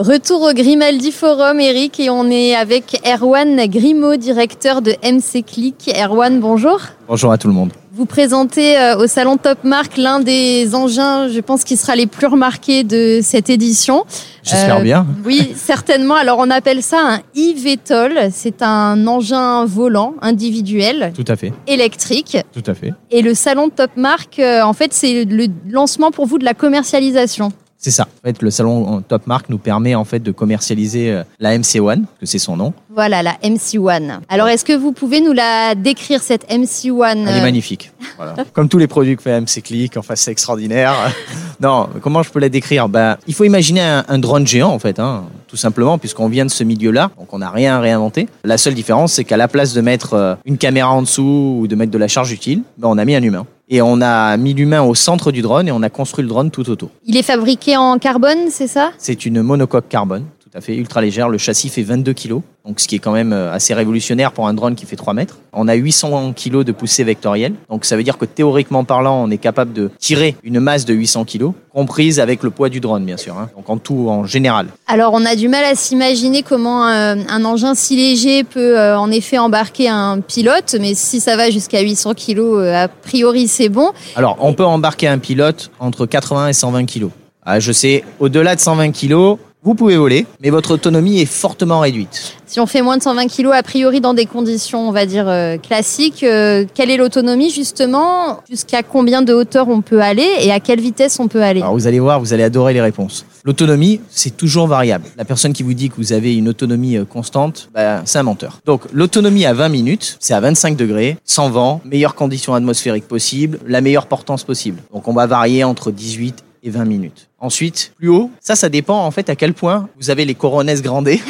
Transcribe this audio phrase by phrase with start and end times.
[0.00, 5.90] Retour au Grimaldi Forum, Eric, et on est avec Erwan Grimaud, directeur de MC Click.
[5.92, 6.78] Erwan, bonjour.
[7.08, 7.72] Bonjour à tout le monde.
[7.92, 12.06] Vous présentez euh, au salon Top Mark l'un des engins, je pense, qui sera les
[12.06, 14.04] plus remarqués de cette édition.
[14.44, 15.04] J'espère Euh, bien.
[15.24, 16.14] Oui, certainement.
[16.14, 18.30] Alors on appelle ça un e-VTOL.
[18.32, 22.36] C'est un engin volant individuel Tout à fait, électrique.
[22.54, 22.92] tout à fait.
[23.10, 26.54] Et le salon Top Mark, euh, en fait, c'est le lancement pour vous de la
[26.54, 27.50] commercialisation.
[27.82, 28.02] C'est ça.
[28.02, 32.02] En fait, le salon Top Mark nous permet en fait de commercialiser euh, la MC1,
[32.20, 32.74] que c'est son nom.
[32.94, 34.18] Voilà, la MC1.
[34.28, 37.90] Alors, est-ce que vous pouvez nous la décrire, cette MC1 Elle est euh, magnifique.
[38.18, 38.34] Voilà.
[38.52, 40.92] Comme tous les produits que fait MC Click, enfin c'est extraordinaire.
[41.60, 42.86] non, comment je peux la décrire?
[42.86, 46.44] Ben, il faut imaginer un, un drone géant en fait, hein, tout simplement, puisqu'on vient
[46.44, 48.28] de ce milieu-là, donc on n'a rien à réinventer.
[48.44, 51.66] La seule différence, c'est qu'à la place de mettre euh, une caméra en dessous ou
[51.66, 53.46] de mettre de la charge utile, ben, on a mis un humain.
[53.72, 56.50] Et on a mis l'humain au centre du drone et on a construit le drone
[56.50, 56.90] tout autour.
[57.06, 58.90] Il est fabriqué en carbone, c'est ça?
[58.98, 61.28] C'est une monocoque carbone, tout à fait ultra légère.
[61.28, 64.48] Le châssis fait 22 kg, donc ce qui est quand même euh, assez révolutionnaire pour
[64.48, 65.38] un drone qui fait 3 mètres.
[65.52, 69.30] On a 800 kg de poussée vectorielle, donc ça veut dire que théoriquement parlant, on
[69.30, 73.04] est capable de tirer une masse de 800 kg, comprise avec le poids du drone,
[73.04, 73.36] bien sûr.
[73.38, 73.48] hein.
[73.56, 74.66] Donc en tout, en général.
[74.88, 78.98] Alors, on a du mal à s'imaginer comment euh, un engin si léger peut euh,
[78.98, 83.46] en effet embarquer un pilote, mais si ça va jusqu'à 800 kilos, euh, a priori
[83.46, 83.92] c'est bon.
[84.16, 87.06] Alors, on peut embarquer un pilote entre 80 et 120 kg.
[87.46, 91.80] Ah, je sais, au-delà de 120 kg, vous pouvez voler, mais votre autonomie est fortement
[91.80, 92.36] réduite.
[92.46, 95.28] Si on fait moins de 120 kilos, a priori dans des conditions, on va dire,
[95.28, 98.40] euh, classiques, euh, quelle est l'autonomie justement?
[98.48, 101.60] Jusqu'à combien de hauteur on peut aller et à quelle vitesse on peut aller?
[101.60, 103.26] Alors vous allez voir, vous allez adorer les réponses.
[103.44, 105.04] L'autonomie, c'est toujours variable.
[105.16, 108.22] La personne qui vous dit que vous avez une autonomie euh, constante, bah, c'est un
[108.22, 108.60] menteur.
[108.64, 113.58] Donc l'autonomie à 20 minutes, c'est à 25 degrés, sans vent, meilleures conditions atmosphériques possibles,
[113.66, 114.80] la meilleure portance possible.
[114.92, 117.28] Donc on va varier entre 18 et 20 minutes.
[117.42, 120.82] Ensuite, plus haut, ça, ça dépend en fait à quel point vous avez les coronesses
[120.82, 121.22] grandées.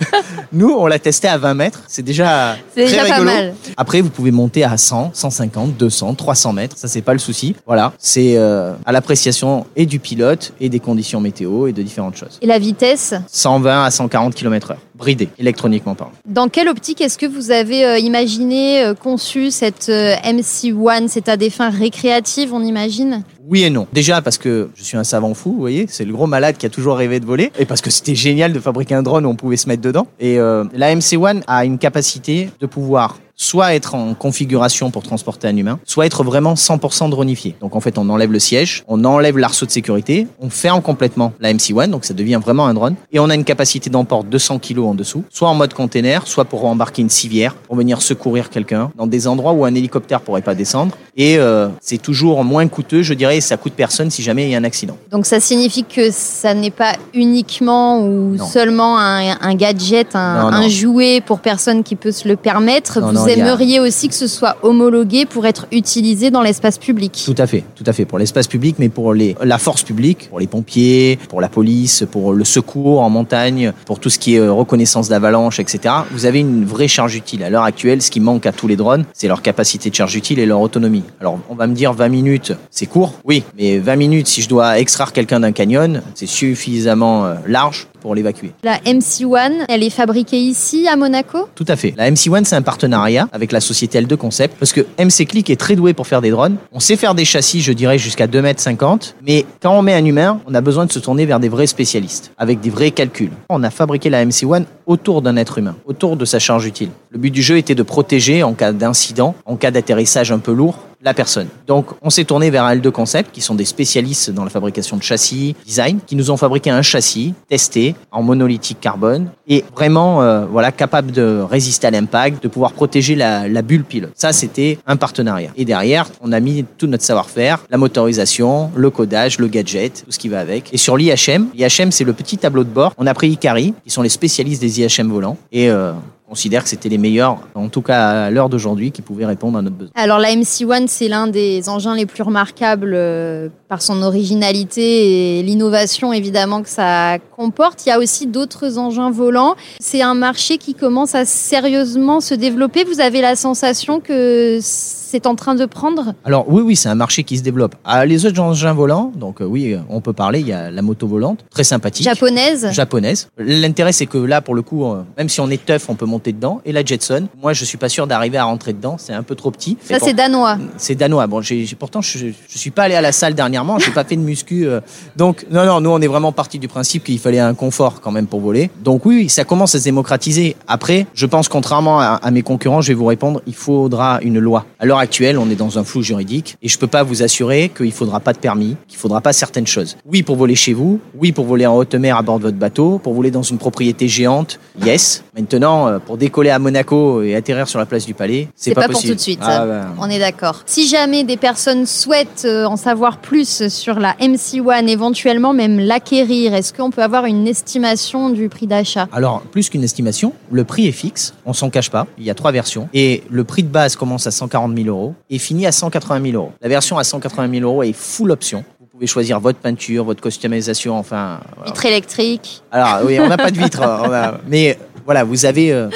[0.52, 1.82] Nous, on l'a testé à 20 mètres.
[1.88, 3.24] C'est déjà très déjà pas rigolo.
[3.24, 3.54] mal.
[3.76, 6.76] Après, vous pouvez monter à 100, 150, 200, 300 mètres.
[6.78, 7.56] Ça, c'est pas le souci.
[7.66, 7.92] Voilà.
[7.98, 12.38] C'est euh, à l'appréciation et du pilote et des conditions météo et de différentes choses.
[12.42, 13.14] Et la vitesse?
[13.26, 14.78] 120 à 140 km heure.
[14.96, 16.12] Bridé, électroniquement parlant.
[16.24, 21.28] Dans quelle optique est-ce que vous avez euh, imaginé, euh, conçu cette euh, MC1 C'est
[21.28, 23.22] à des fins récréatives, on imagine?
[23.48, 23.86] Oui et non.
[23.92, 26.66] Déjà parce que je suis un savant fou, vous voyez, c'est le gros malade qui
[26.66, 29.28] a toujours rêvé de voler, et parce que c'était génial de fabriquer un drone où
[29.28, 30.08] on pouvait se mettre dedans.
[30.18, 35.46] Et euh, la MC1 a une capacité de pouvoir soit être en configuration pour transporter
[35.46, 37.54] un humain, soit être vraiment 100% dronifié.
[37.60, 41.32] Donc en fait, on enlève le siège, on enlève l'arceau de sécurité, on ferme complètement
[41.40, 44.58] la MC1, donc ça devient vraiment un drone, et on a une capacité d'emport 200
[44.58, 48.48] kg en dessous, soit en mode container, soit pour embarquer une civière, pour venir secourir
[48.50, 50.96] quelqu'un dans des endroits où un hélicoptère pourrait pas descendre.
[51.18, 54.50] Et euh, c'est toujours moins coûteux, je dirais, et ça coûte personne si jamais il
[54.50, 54.96] y a un accident.
[55.10, 58.46] Donc ça signifie que ça n'est pas uniquement ou Non.
[58.46, 60.56] seulement un, un gadget, un, Non, non.
[60.58, 63.00] un jouet pour personne qui peut se le permettre.
[63.34, 67.22] Vous a- aimeriez aussi que ce soit homologué pour être utilisé dans l'espace public.
[67.26, 68.04] Tout à fait, tout à fait.
[68.04, 72.04] Pour l'espace public, mais pour les, la force publique, pour les pompiers, pour la police,
[72.10, 75.94] pour le secours en montagne, pour tout ce qui est euh, reconnaissance d'avalanche, etc.
[76.12, 77.42] Vous avez une vraie charge utile.
[77.44, 80.14] À l'heure actuelle, ce qui manque à tous les drones, c'est leur capacité de charge
[80.14, 81.02] utile et leur autonomie.
[81.20, 83.14] Alors, on va me dire 20 minutes, c'est court.
[83.24, 87.86] Oui, mais 20 minutes, si je dois extraire quelqu'un d'un canyon, c'est suffisamment euh, large
[88.06, 88.52] pour l'évacuer.
[88.62, 91.48] La MC1, elle est fabriquée ici à Monaco?
[91.56, 91.92] Tout à fait.
[91.96, 95.56] La MC1, c'est un partenariat avec la société L2 Concept parce que MC Click est
[95.56, 96.54] très doué pour faire des drones.
[96.70, 99.92] On sait faire des châssis, je dirais, jusqu'à 2 mètres 50, mais quand on met
[99.92, 102.92] un humain, on a besoin de se tourner vers des vrais spécialistes avec des vrais
[102.92, 103.32] calculs.
[103.48, 106.90] On a fabriqué la MC1 autour d'un être humain, autour de sa charge utile.
[107.10, 110.52] Le but du jeu était de protéger en cas d'incident, en cas d'atterrissage un peu
[110.52, 111.48] lourd, la personne.
[111.66, 115.02] Donc, on s'est tourné vers L2 Concept, qui sont des spécialistes dans la fabrication de
[115.02, 120.46] châssis, design, qui nous ont fabriqué un châssis testé en monolithique carbone et vraiment, euh,
[120.46, 124.12] voilà, capable de résister à l'impact, de pouvoir protéger la, la bulle pilote.
[124.14, 125.50] Ça, c'était un partenariat.
[125.56, 130.12] Et derrière, on a mis tout notre savoir-faire, la motorisation, le codage, le gadget, tout
[130.12, 130.72] ce qui va avec.
[130.72, 132.94] Et sur l'IHM, l'IHM, c'est le petit tableau de bord.
[132.98, 135.92] On a pris Ikari, qui sont les spécialistes des IHM volants, et euh,
[136.28, 139.62] considère que c'était les meilleurs, en tout cas à l'heure d'aujourd'hui, qui pouvaient répondre à
[139.62, 139.92] notre besoin.
[139.94, 145.42] Alors la MC1, c'est l'un des engins les plus remarquables euh, par son originalité et
[145.42, 147.84] l'innovation évidemment que ça comporte.
[147.84, 149.56] Il y a aussi d'autres engins volants.
[149.80, 152.84] C'est un marché qui commence à sérieusement se développer.
[152.84, 156.14] Vous avez la sensation que c'est en train de prendre?
[156.24, 157.74] Alors oui, oui, c'est un marché qui se développe.
[157.84, 160.82] Ah, les autres engins volants, donc euh, oui, on peut parler, il y a la
[160.82, 162.04] moto volante, très sympathique.
[162.04, 162.68] japonaise?
[162.72, 163.28] japonaise.
[163.38, 166.06] L'intérêt, c'est que là, pour le coup, euh, même si on est tough, on peut
[166.06, 166.60] monter dedans.
[166.64, 168.96] Et la Jetson, moi, je suis pas sûr d'arriver à rentrer dedans.
[168.98, 169.76] C'est un peu trop petit.
[169.82, 170.58] Ça c'est danois.
[170.76, 171.26] c'est danois.
[171.26, 172.18] Bon, j'ai, pourtant, je,
[172.48, 173.55] je suis pas allé à la salle dernièrement.
[173.56, 174.66] Dernièrement, j'ai pas fait de muscu.
[174.66, 174.80] euh.
[175.16, 178.10] Donc non, non, nous on est vraiment parti du principe qu'il fallait un confort quand
[178.10, 178.70] même pour voler.
[178.84, 180.56] Donc oui, ça commence à se démocratiser.
[180.68, 184.38] Après, je pense contrairement à, à mes concurrents, je vais vous répondre, il faudra une
[184.38, 184.66] loi.
[184.78, 187.70] À l'heure actuelle, on est dans un flou juridique et je peux pas vous assurer
[187.74, 189.96] qu'il faudra pas de permis, qu'il faudra pas certaines choses.
[190.04, 192.58] Oui pour voler chez vous, oui pour voler en haute mer à bord de votre
[192.58, 195.22] bateau, pour voler dans une propriété géante, yes.
[195.34, 198.82] Maintenant, euh, pour décoller à Monaco et atterrir sur la place du Palais, c'est pas,
[198.82, 199.12] pas, pour possible.
[199.12, 199.38] tout de suite.
[199.42, 200.62] Ah, bah, On est d'accord.
[200.66, 206.54] Si jamais des personnes souhaitent euh, en savoir plus sur la MC1, éventuellement même l'acquérir,
[206.54, 209.08] est-ce qu'on peut avoir une estimation du prix d'achat?
[209.12, 212.34] Alors, plus qu'une estimation, le prix est fixe, on s'en cache pas, il y a
[212.34, 215.72] trois versions, et le prix de base commence à 140 000 euros et finit à
[215.72, 216.52] 180 000 euros.
[216.60, 218.64] La version à 180 000 euros est full option.
[218.80, 221.40] Vous pouvez choisir votre peinture, votre customisation, enfin...
[221.66, 222.62] Vitre électrique.
[222.72, 225.88] Alors, oui, on n'a pas de vitre, a- mais voilà, vous avez euh,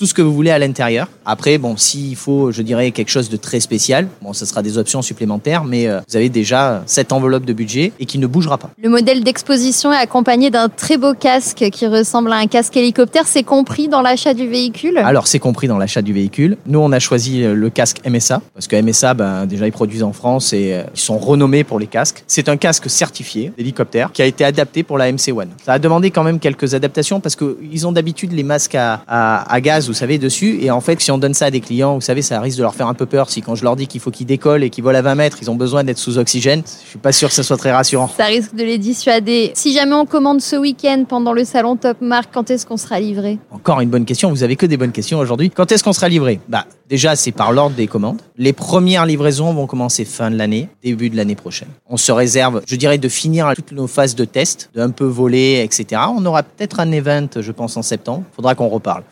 [0.00, 1.08] tout ce que vous voulez à l'intérieur.
[1.26, 4.78] Après, bon, s'il faut, je dirais, quelque chose de très spécial, bon, ce sera des
[4.78, 8.56] options supplémentaires, mais euh, vous avez déjà cette enveloppe de budget et qui ne bougera
[8.56, 8.70] pas.
[8.82, 13.24] Le modèle d'exposition est accompagné d'un très beau casque qui ressemble à un casque hélicoptère.
[13.26, 14.96] C'est compris dans l'achat du véhicule?
[14.96, 16.56] Alors, c'est compris dans l'achat du véhicule.
[16.64, 20.02] Nous, on a choisi euh, le casque MSA, parce que MSA, ben, déjà, ils produisent
[20.02, 22.24] en France et euh, ils sont renommés pour les casques.
[22.26, 25.48] C'est un casque certifié d'hélicoptère qui a été adapté pour la MC1.
[25.62, 29.52] Ça a demandé quand même quelques adaptations parce qu'ils ont d'habitude les masques à, à-
[29.52, 30.58] à gaz, vous savez, dessus.
[30.62, 32.62] Et en fait, si on donne ça à des clients, vous savez, ça risque de
[32.62, 33.28] leur faire un peu peur.
[33.30, 35.38] Si quand je leur dis qu'il faut qu'ils décollent et qu'ils volent à 20 mètres,
[35.42, 38.08] ils ont besoin d'être sous oxygène, je suis pas sûr que ça soit très rassurant.
[38.16, 39.52] Ça risque de les dissuader.
[39.54, 43.00] Si jamais on commande ce week-end pendant le salon Top Mark, quand est-ce qu'on sera
[43.00, 43.38] livré?
[43.50, 44.30] Encore une bonne question.
[44.30, 45.50] Vous avez que des bonnes questions aujourd'hui.
[45.50, 46.40] Quand est-ce qu'on sera livré?
[46.48, 48.20] Bah, déjà, c'est par l'ordre des commandes.
[48.36, 51.68] Les premières livraisons vont commencer fin de l'année, début de l'année prochaine.
[51.88, 55.04] On se réserve, je dirais, de finir toutes nos phases de test, de un peu
[55.04, 56.02] voler, etc.
[56.16, 58.24] On aura peut-être un event, je pense, en septembre.
[58.34, 59.02] Faudra qu'on reparle.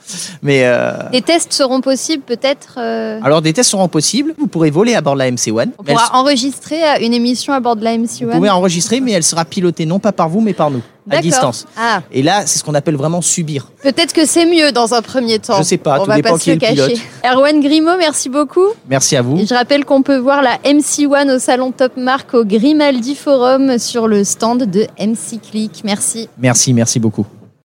[0.42, 4.34] Mais euh, Des tests seront possibles peut-être euh, alors, des tests seront possibles.
[4.38, 5.50] Vous pourrez voler à bord de la MC1.
[5.78, 9.00] On elle- pourra enregistrer euh, une émission à bord de la MC1 vous pouvez enregistrer,
[9.00, 11.66] mais elle sera pilotée non pas par vous, mais par nous, à distance.
[11.76, 13.68] Ah, Et là, c'est ce qu'on appelle vraiment subir.
[13.82, 15.56] peut-être que c'est mieux dans un premier temps.
[15.58, 16.92] Je sais pas, On tout va dépend pas qui se est le pilote.
[17.24, 18.66] Erwan Grimaud, merci beaucoup.
[18.88, 19.38] Merci à vous.
[19.38, 23.78] Et je rappelle qu'on peut voir la MC1 au salon Top Mark au Grimaldi Forum
[23.78, 25.82] sur le stand de MC Click.
[25.84, 26.28] Merci.
[26.38, 27.26] Merci, merci beaucoup.